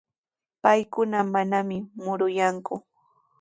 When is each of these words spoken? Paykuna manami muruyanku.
Paykuna 0.63 1.19
manami 1.33 1.77
muruyanku. 2.03 2.75